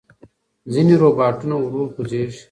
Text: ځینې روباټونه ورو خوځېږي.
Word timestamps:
ځینې 0.73 0.93
روباټونه 1.01 1.55
ورو 1.59 1.81
خوځېږي. 1.93 2.39